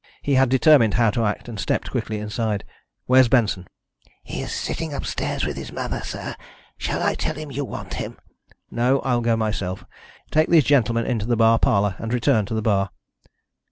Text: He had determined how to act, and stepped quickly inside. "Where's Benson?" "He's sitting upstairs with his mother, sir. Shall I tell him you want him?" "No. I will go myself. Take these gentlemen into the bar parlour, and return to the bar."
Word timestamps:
He 0.23 0.33
had 0.33 0.49
determined 0.49 0.95
how 0.95 1.11
to 1.11 1.25
act, 1.25 1.47
and 1.47 1.59
stepped 1.59 1.91
quickly 1.91 2.17
inside. 2.17 2.63
"Where's 3.05 3.27
Benson?" 3.27 3.67
"He's 4.23 4.51
sitting 4.51 4.95
upstairs 4.95 5.45
with 5.45 5.55
his 5.55 5.71
mother, 5.71 6.01
sir. 6.03 6.35
Shall 6.75 7.03
I 7.03 7.13
tell 7.13 7.35
him 7.35 7.51
you 7.51 7.63
want 7.63 7.93
him?" 7.93 8.17
"No. 8.71 9.01
I 9.01 9.13
will 9.13 9.21
go 9.21 9.37
myself. 9.37 9.85
Take 10.31 10.49
these 10.49 10.63
gentlemen 10.63 11.05
into 11.05 11.27
the 11.27 11.37
bar 11.37 11.59
parlour, 11.59 11.93
and 11.99 12.11
return 12.15 12.47
to 12.47 12.55
the 12.55 12.63
bar." 12.63 12.89